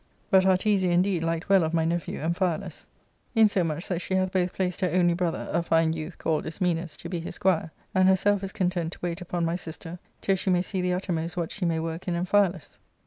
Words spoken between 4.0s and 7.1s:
she hath both placed her only brother, a fine youth^alled Isjneniis^to